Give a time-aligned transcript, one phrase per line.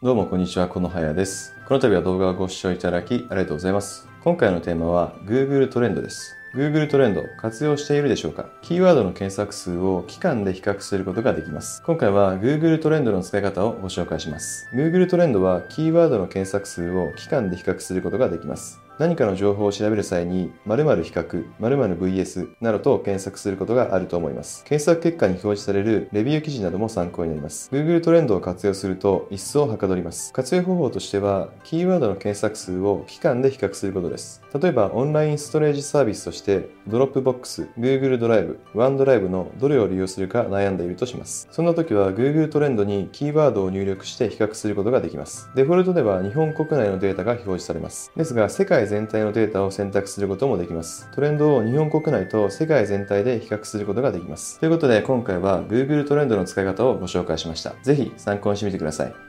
[0.00, 1.56] どうもこんにちは、このはやです。
[1.66, 4.06] この度は動画をご視聴いただきありがとうございます。
[4.22, 6.36] 今回のテーマは Google トレンドです。
[6.54, 8.48] Google トレンド活用しているでしょうか？
[8.62, 11.82] キーワードの検索数を期間で比較することができます。
[11.82, 14.68] 今回は Google トレンドの使い方をご紹介します。
[14.72, 18.80] Google トレンドはキーワードの検索数を期間で比較することができます。
[18.98, 24.64] 何かの情報を調べる際に、〇〇比較、〇〇 VS などと検索することがあると思います。
[24.64, 27.70] 検索結果に表示されるレビュー記事なども参考になります。
[27.72, 30.32] Google トレンドを活用すると一層はかどります。
[30.32, 34.42] 活用方法としては、キーワードの検索数を期間で比較することです。
[34.60, 41.46] 例えば、オンラインストレージサービスとして、Dropbox、Google ドライブ、OneDrive のどれを利用するか悩んでいるとします。
[41.52, 45.50] そんな時は Google トレンドにキーワードを入力して比較することができます。
[45.54, 48.10] デフォルトでは日本国内のデータが表示されます。
[48.16, 51.08] ですが、世界全体のデータを選択することもできます。
[51.12, 54.58] トレンドを日本国内と世界全体で比較することができます。
[54.58, 57.74] ということで、今回は Google トレンドの使い方をご紹介しました。
[57.82, 59.27] ぜひ参考にしてみてください。